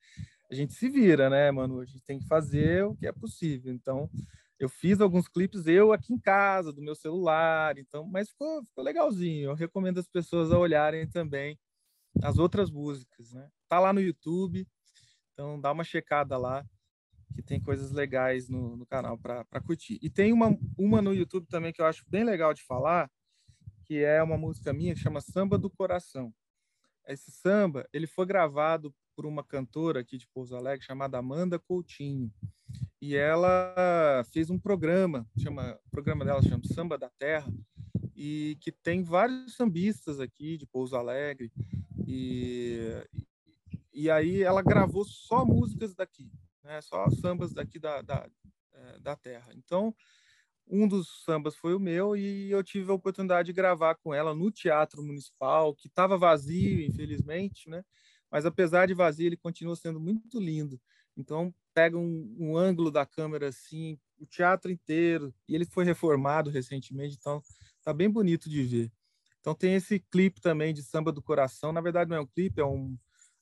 [0.50, 1.80] a gente se vira, né, mano?
[1.80, 3.72] A gente tem que fazer o que é possível.
[3.72, 4.10] Então,
[4.58, 8.84] eu fiz alguns clipes eu aqui em casa, do meu celular, então, mas ficou, ficou
[8.84, 9.50] legalzinho.
[9.50, 11.58] Eu recomendo as pessoas a olharem também
[12.22, 13.48] as outras músicas, né?
[13.68, 14.68] Tá lá no YouTube,
[15.32, 16.64] então dá uma checada lá,
[17.34, 19.98] que tem coisas legais no, no canal para curtir.
[20.02, 23.10] E tem uma, uma no YouTube também que eu acho bem legal de falar,
[23.84, 26.32] que é uma música minha chama Samba do Coração.
[27.06, 32.32] Esse samba, ele foi gravado por uma cantora aqui de Pouso Alegre chamada Amanda Coutinho
[33.02, 37.52] e ela fez um programa, chama, o programa dela chama Samba da Terra,
[38.14, 41.52] e que tem vários sambistas aqui de Pouso Alegre,
[42.06, 42.78] e,
[43.92, 46.30] e aí ela gravou só músicas daqui,
[46.62, 48.28] né, só sambas daqui da, da,
[48.72, 49.52] é, da terra.
[49.54, 49.94] Então,
[50.66, 54.34] um dos sambas foi o meu e eu tive a oportunidade de gravar com ela
[54.34, 57.84] no Teatro Municipal, que estava vazio, infelizmente, né?
[58.30, 60.80] Mas apesar de vazio, ele continua sendo muito lindo.
[61.16, 66.50] Então, pega um, um, ângulo da câmera assim, o teatro inteiro, e ele foi reformado
[66.50, 67.42] recentemente, então
[67.82, 68.92] tá bem bonito de ver.
[69.40, 72.60] Então tem esse clipe também de Samba do Coração, na verdade não é um clipe,
[72.60, 72.96] é, um,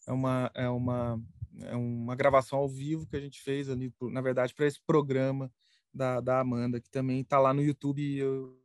[0.06, 1.20] é, uma, é, uma,
[1.64, 5.52] é uma gravação ao vivo que a gente fez ali, na verdade, para esse programa
[5.92, 8.58] da, da Amanda, que também está lá no YouTube e eu,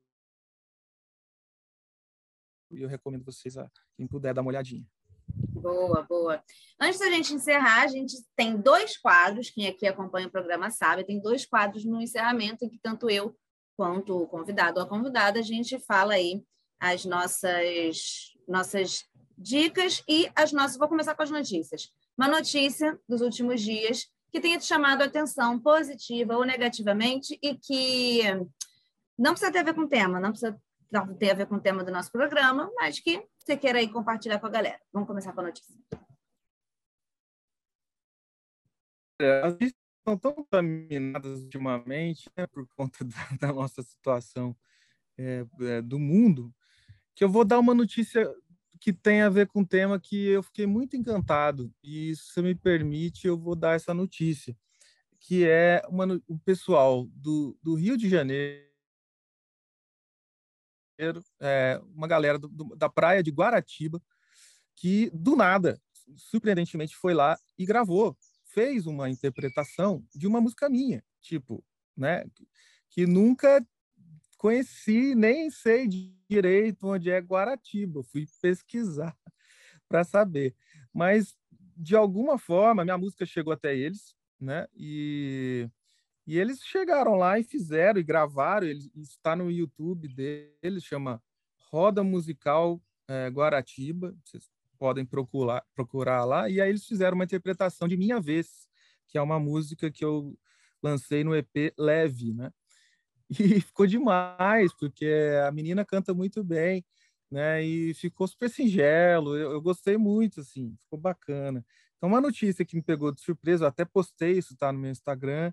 [2.71, 4.85] eu recomendo vocês, a, quem puder, dar uma olhadinha.
[5.27, 6.43] Boa, boa.
[6.79, 11.03] Antes da gente encerrar, a gente tem dois quadros, quem aqui acompanha o programa sabe,
[11.03, 13.35] tem dois quadros no encerramento em que tanto eu
[13.75, 16.43] quanto o convidado ou a convidada, a gente fala aí
[16.79, 19.05] as nossas, nossas
[19.37, 20.77] dicas e as nossas.
[20.77, 21.91] Vou começar com as notícias.
[22.17, 27.55] Uma notícia dos últimos dias que tenha te chamado a atenção positiva ou negativamente e
[27.55, 28.21] que
[29.17, 30.59] não precisa ter a ver com o tema, não precisa
[31.17, 34.39] ter a ver com o tema do nosso programa, mas que você queira aí compartilhar
[34.39, 34.79] com a galera.
[34.91, 35.75] Vamos começar com a notícia.
[39.21, 44.55] É, as notícias estão tão contaminadas ultimamente, né, por conta da, da nossa situação
[45.17, 46.53] é, é, do mundo,
[47.15, 48.29] que eu vou dar uma notícia
[48.85, 51.73] que tem a ver com um tema que eu fiquei muito encantado.
[51.83, 54.55] E se me permite, eu vou dar essa notícia,
[55.19, 58.63] que é uma, o pessoal do, do Rio de Janeiro
[61.41, 63.99] é, uma galera do, da praia de Guaratiba,
[64.75, 65.81] que do nada,
[66.15, 71.65] surpreendentemente, foi lá e gravou, fez uma interpretação de uma música minha, tipo,
[71.97, 72.23] né,
[72.91, 73.65] que nunca
[74.37, 75.87] conheci, nem sei
[76.29, 79.15] direito onde é Guaratiba, fui pesquisar
[79.87, 80.55] para saber,
[80.93, 81.35] mas
[81.77, 85.69] de alguma forma minha música chegou até eles, né, e
[86.27, 91.21] e eles chegaram lá e fizeram e gravaram, ele está no YouTube deles, chama
[91.71, 96.49] Roda Musical é, Guaratiba, vocês podem procurar, procurar lá.
[96.49, 98.67] E aí eles fizeram uma interpretação de Minha Vez,
[99.07, 100.35] que é uma música que eu
[100.81, 102.51] lancei no EP Leve, né?
[103.29, 105.09] E ficou demais, porque
[105.47, 106.85] a menina canta muito bem,
[107.31, 107.63] né?
[107.63, 111.65] E ficou super singelo, eu, eu gostei muito, assim, ficou bacana.
[111.97, 114.91] Então, uma notícia que me pegou de surpresa, eu até postei isso, tá no meu
[114.91, 115.51] Instagram,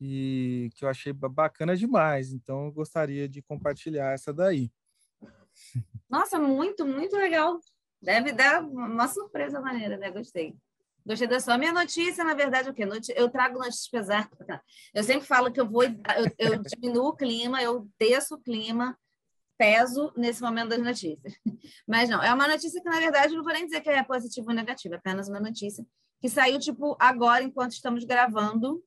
[0.00, 2.32] e que eu achei bacana demais.
[2.32, 4.70] Então, eu gostaria de compartilhar essa daí.
[6.08, 7.58] Nossa, muito, muito legal.
[8.00, 10.10] Deve dar uma surpresa maneira, né?
[10.10, 10.56] Gostei.
[11.08, 11.56] Gostei da sua.
[11.56, 12.86] Minha notícia, na verdade, é o quê?
[13.16, 14.28] Eu trago notícias pesadas.
[14.92, 15.94] Eu sempre falo que eu vou, eu,
[16.38, 18.94] eu diminuo o clima, eu desço o clima,
[19.56, 21.32] peso nesse momento das notícias.
[21.88, 24.50] Mas não, é uma notícia que, na verdade, não vou nem dizer que é positiva
[24.50, 25.82] ou negativa, é apenas uma notícia
[26.20, 28.84] que saiu, tipo, agora, enquanto estamos gravando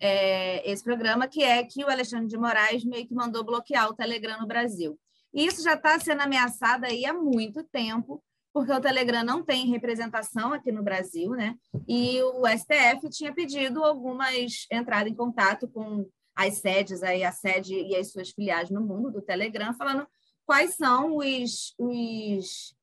[0.00, 3.94] é, esse programa, que é que o Alexandre de Moraes meio que mandou bloquear o
[3.94, 4.98] Telegram no Brasil.
[5.34, 9.70] E isso já está sendo ameaçado aí há muito tempo, porque o Telegram não tem
[9.70, 11.56] representação aqui no Brasil, né?
[11.88, 17.74] E o STF tinha pedido algumas entradas em contato com as sedes, aí a sede
[17.74, 20.06] e as suas filiais no mundo do Telegram, falando
[20.44, 22.74] quais são os, os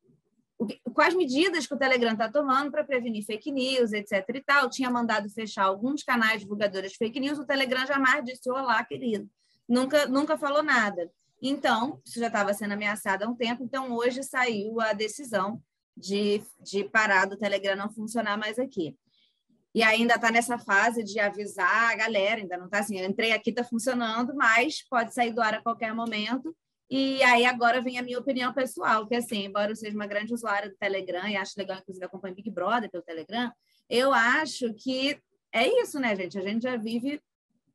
[0.93, 4.25] quais medidas que o Telegram está tomando para prevenir fake news, etc.
[4.33, 4.69] e tal.
[4.69, 9.29] Tinha mandado fechar alguns canais divulgadores de fake news, o Telegram jamais disse olá, querido.
[9.67, 11.09] Nunca, nunca falou nada.
[11.41, 15.61] Então, isso já estava sendo ameaçado há um tempo, então hoje saiu a decisão
[15.95, 18.97] de, de parar do Telegram não funcionar mais aqui.
[19.73, 23.31] E ainda está nessa fase de avisar a galera, ainda não está assim, eu entrei
[23.31, 26.55] aqui, está funcionando, mas pode sair do ar a qualquer momento.
[26.89, 30.33] E aí agora vem a minha opinião pessoal, que assim, embora eu seja uma grande
[30.33, 33.51] usuária do Telegram e acho legal, inclusive, acompanhar Big Brother pelo Telegram,
[33.87, 35.19] eu acho que
[35.53, 36.37] é isso, né, gente?
[36.37, 37.21] A gente já vive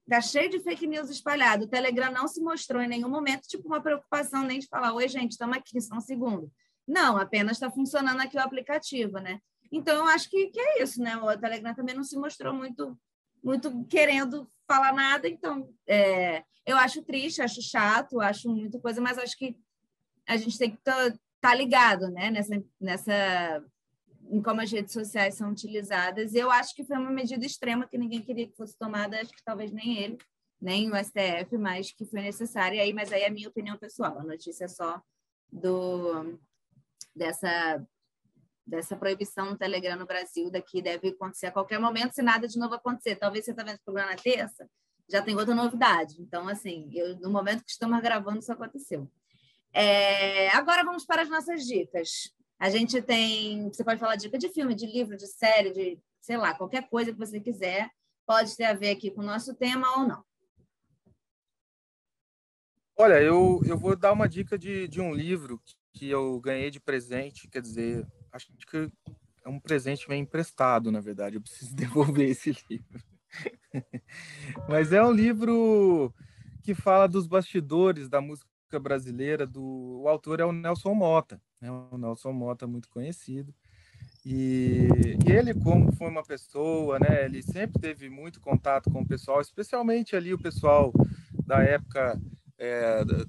[0.08, 1.64] Tá cheio de fake news espalhado.
[1.64, 5.08] O Telegram não se mostrou em nenhum momento tipo uma preocupação nem de falar, oi,
[5.08, 6.52] gente, estamos aqui, só um segundo.
[6.86, 9.40] Não, apenas está funcionando aqui o aplicativo, né?
[9.72, 11.16] Então, eu acho que, que é isso, né?
[11.16, 12.98] O Telegram também não se mostrou muito,
[13.42, 15.26] muito querendo falar nada.
[15.26, 19.56] Então, é, eu acho triste, acho chato, acho muita coisa, mas acho que
[20.26, 22.30] a gente tem que estar tá, tá ligado, né?
[22.30, 23.64] Nessa, nessa
[24.34, 26.34] em como as redes sociais são utilizadas.
[26.34, 29.44] Eu acho que foi uma medida extrema que ninguém queria que fosse tomada, acho que
[29.44, 30.18] talvez nem ele,
[30.60, 32.82] nem o STF, mas que foi necessária.
[32.82, 34.18] Aí, mas aí é a minha opinião pessoal.
[34.18, 35.00] A notícia é só
[35.52, 36.36] do
[37.14, 37.86] dessa
[38.66, 42.58] dessa proibição no Telegram no Brasil daqui deve acontecer a qualquer momento, se nada de
[42.58, 43.14] novo acontecer.
[43.14, 44.68] Talvez você está vendo o programa na terça,
[45.08, 46.16] já tem outra novidade.
[46.18, 49.08] Então, assim, eu, no momento que estamos gravando, isso aconteceu.
[49.72, 52.33] É, agora vamos para as nossas dicas.
[52.58, 56.36] A gente tem, você pode falar dica de filme, de livro, de série, de, sei
[56.36, 57.90] lá, qualquer coisa que você quiser,
[58.26, 60.24] pode ter a ver aqui com o nosso tema ou não.
[62.96, 65.60] Olha, eu, eu vou dar uma dica de, de um livro
[65.92, 68.90] que eu ganhei de presente, quer dizer, acho que
[69.44, 73.02] é um presente meio emprestado, na verdade, eu preciso devolver esse livro.
[74.68, 76.14] Mas é um livro
[76.62, 78.48] que fala dos bastidores da música
[78.80, 81.70] brasileira, do o autor é o Nelson Mota né?
[81.90, 83.54] o Nelson Mota, muito conhecido.
[84.24, 84.88] E,
[85.26, 89.40] e, ele, como foi uma pessoa, né, ele sempre teve muito contato com o pessoal,
[89.40, 90.92] especialmente ali o pessoal
[91.46, 92.20] da época
[92.58, 93.26] é, da,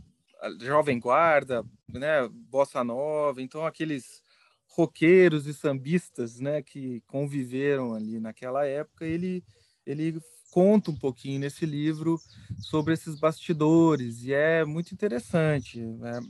[0.61, 4.21] Jovem Guarda, né, Bossa Nova, então aqueles
[4.67, 9.43] roqueiros e sambistas né, que conviveram ali naquela época, ele,
[9.85, 10.21] ele
[10.51, 12.17] conta um pouquinho nesse livro
[12.57, 15.81] sobre esses bastidores, e é muito interessante,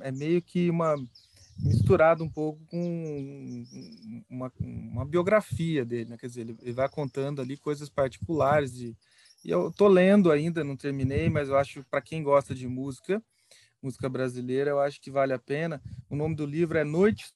[0.01, 0.95] é, é meio que uma
[1.57, 3.65] misturado um pouco com
[4.29, 6.17] uma, uma biografia dele, né?
[6.17, 8.95] quer dizer, ele, ele, vai contando ali coisas particulares de,
[9.43, 13.23] e eu tô lendo ainda, não terminei, mas eu acho para quem gosta de música,
[13.81, 15.81] música brasileira, eu acho que vale a pena.
[16.09, 17.33] O nome do livro é Noites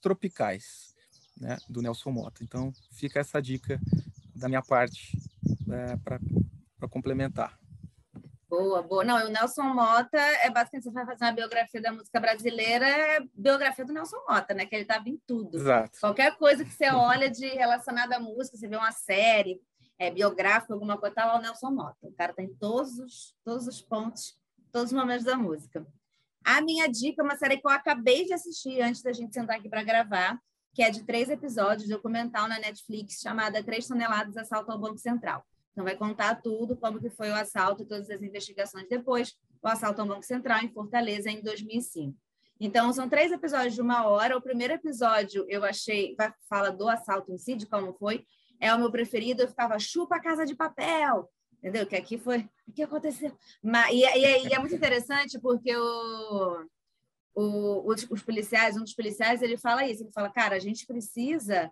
[0.00, 0.94] Tropicais,
[1.40, 2.44] né, do Nelson Mota.
[2.44, 3.80] Então fica essa dica
[4.34, 5.18] da minha parte
[5.70, 7.58] é, para complementar.
[8.48, 9.04] Boa, boa.
[9.04, 13.20] Não, o Nelson Mota é basicamente você vai fazer uma biografia da música brasileira, é
[13.34, 14.66] biografia do Nelson Mota, né?
[14.66, 15.56] Que ele estava em tudo.
[15.56, 15.98] Exato.
[15.98, 19.60] Qualquer coisa que você olha de relacionada à música, você vê uma série
[19.98, 22.06] é, biográfica, alguma coisa, tá lá o Nelson Mota.
[22.06, 24.38] O cara tem tá todos os, todos os pontos,
[24.70, 25.84] todos os momentos da música.
[26.44, 29.56] A minha dica é uma série que eu acabei de assistir antes da gente sentar
[29.56, 30.38] aqui para gravar,
[30.72, 35.44] que é de três episódios, documental na Netflix, chamada Três Toneladas Assalto ao Banco Central.
[35.76, 39.68] Então, vai contar tudo, como que foi o assalto e todas as investigações depois, o
[39.68, 42.16] assalto ao Banco Central em Fortaleza em 2005.
[42.58, 44.38] Então, são três episódios de uma hora.
[44.38, 46.16] O primeiro episódio, eu achei,
[46.48, 48.24] fala do assalto em si, de como foi,
[48.58, 49.42] é o meu preferido.
[49.42, 51.86] Eu ficava, chupa a casa de papel, entendeu?
[51.86, 53.36] Que aqui foi, o que aconteceu?
[53.62, 56.64] Mas, e, e, e é muito interessante porque o,
[57.34, 61.70] o, os policiais, um dos policiais, ele fala isso, ele fala, cara, a gente precisa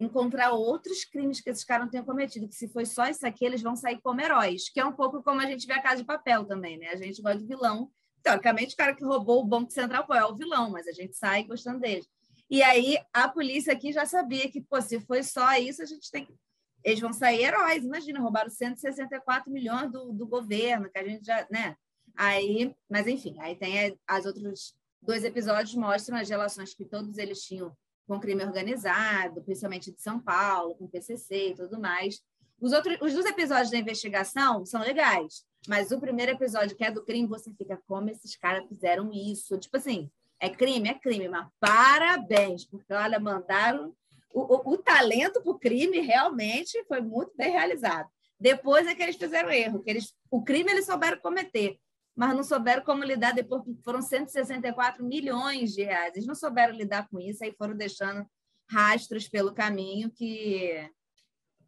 [0.00, 3.44] encontrar outros crimes que esses caras não tenham cometido, que se foi só isso aqui,
[3.44, 5.98] eles vão sair como heróis, que é um pouco como a gente vê a Casa
[5.98, 6.88] de Papel também, né?
[6.88, 7.90] A gente gosta de vilão,
[8.22, 11.14] teoricamente, o cara que roubou o Banco Central pô, é o vilão, mas a gente
[11.14, 12.04] sai gostando dele.
[12.48, 16.10] E aí a polícia aqui já sabia que, pô, se foi só isso, a gente
[16.10, 16.34] tem que.
[16.82, 17.84] Eles vão sair heróis.
[17.84, 21.76] Imagina, roubaram 164 milhões do, do governo, que a gente já, né?
[22.16, 27.42] Aí, mas enfim, aí tem as outros dois episódios mostram as relações que todos eles
[27.42, 27.74] tinham
[28.10, 32.20] com crime organizado, principalmente de São Paulo, com PCC e tudo mais.
[32.60, 36.90] Os outros, os dois episódios da investigação são legais, mas o primeiro episódio, que é
[36.90, 39.56] do crime, você fica como esses caras fizeram isso.
[39.58, 43.94] Tipo assim, é crime, é crime, mas parabéns, porque olha, mandaram
[44.34, 48.08] o, o, o talento para o crime realmente foi muito bem realizado.
[48.40, 51.78] Depois é que eles fizeram erro, que eles, o crime eles souberam cometer,
[52.20, 56.12] mas não souberam como lidar depois, foram 164 milhões de reais.
[56.14, 58.28] Eles não souberam lidar com isso, aí foram deixando
[58.70, 60.86] rastros pelo caminho que,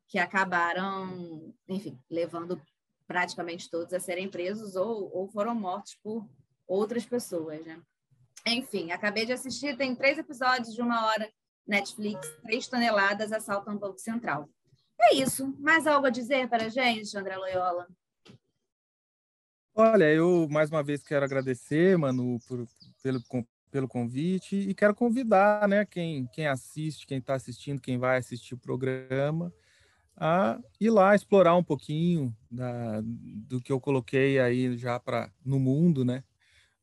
[0.06, 2.60] que acabaram, enfim, levando
[3.06, 6.28] praticamente todos a serem presos ou, ou foram mortos por
[6.68, 7.80] outras pessoas, né?
[8.46, 11.32] Enfim, acabei de assistir, tem três episódios de uma hora,
[11.66, 14.50] Netflix, três toneladas, assaltam Banco Central.
[15.00, 15.56] É isso.
[15.58, 17.88] Mais algo a dizer para a gente, André Loyola?
[19.74, 22.66] Olha, eu mais uma vez quero agradecer, Manu, por,
[23.02, 23.22] pelo,
[23.70, 28.54] pelo convite e quero convidar né, quem, quem assiste, quem está assistindo, quem vai assistir
[28.54, 29.52] o programa,
[30.16, 35.58] a ir lá explorar um pouquinho da, do que eu coloquei aí já para no
[35.60, 36.24] mundo, né?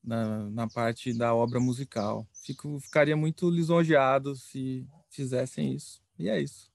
[0.04, 2.28] Na, na parte da obra musical.
[2.46, 6.02] Fico, ficaria muito lisonjeado se fizessem isso.
[6.20, 6.69] E é isso.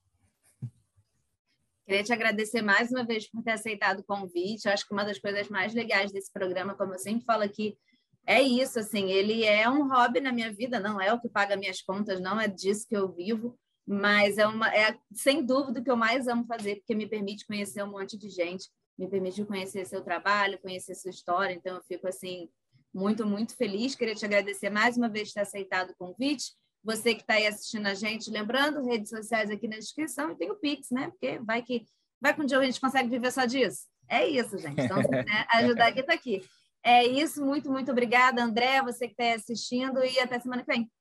[1.85, 4.67] Queria te agradecer mais uma vez por ter aceitado o convite.
[4.67, 7.77] Acho que uma das coisas mais legais desse programa, como eu sempre falo aqui,
[8.25, 11.55] é isso, assim, ele é um hobby na minha vida, não é o que paga
[11.55, 13.55] minhas contas, não é disso que eu vivo,
[13.85, 17.45] mas é, uma, é sem dúvida o que eu mais amo fazer, porque me permite
[17.45, 18.67] conhecer um monte de gente,
[18.97, 22.49] me permite conhecer seu trabalho, conhecer sua história, então eu fico, assim,
[22.91, 23.93] muito, muito feliz.
[23.93, 26.53] Queria te agradecer mais uma vez por ter aceitado o convite.
[26.85, 30.51] Você que está aí assistindo a gente, lembrando, redes sociais aqui na descrição e tem
[30.51, 31.09] o Pix, né?
[31.09, 31.83] Porque vai que
[32.21, 33.87] vai que um dia a gente consegue viver só disso.
[34.07, 34.79] É isso, gente.
[34.79, 36.43] Então, se quiser ajudar aqui, está aqui.
[36.83, 40.71] É isso, muito, muito obrigada, André, você que está aí assistindo, e até semana que
[40.71, 40.91] vem.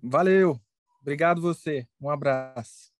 [0.00, 0.60] Valeu.
[1.00, 1.88] Obrigado você.
[2.00, 2.93] Um abraço.